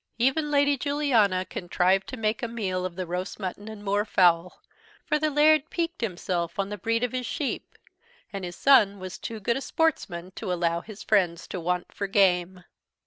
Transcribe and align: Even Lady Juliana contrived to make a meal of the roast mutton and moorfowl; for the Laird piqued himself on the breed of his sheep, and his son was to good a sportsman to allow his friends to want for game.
Even 0.17 0.49
Lady 0.49 0.77
Juliana 0.79 1.45
contrived 1.45 2.07
to 2.07 2.17
make 2.17 2.41
a 2.41 2.47
meal 2.47 2.87
of 2.87 2.95
the 2.95 3.05
roast 3.05 3.39
mutton 3.39 3.67
and 3.67 3.83
moorfowl; 3.83 4.53
for 5.05 5.19
the 5.19 5.29
Laird 5.29 5.69
piqued 5.69 6.01
himself 6.01 6.57
on 6.57 6.69
the 6.69 6.77
breed 6.79 7.03
of 7.03 7.11
his 7.11 7.27
sheep, 7.27 7.77
and 8.33 8.43
his 8.43 8.55
son 8.55 8.97
was 8.99 9.19
to 9.19 9.39
good 9.39 9.57
a 9.57 9.61
sportsman 9.61 10.31
to 10.31 10.51
allow 10.51 10.81
his 10.81 11.03
friends 11.03 11.45
to 11.49 11.59
want 11.59 11.93
for 11.93 12.07
game. 12.07 12.63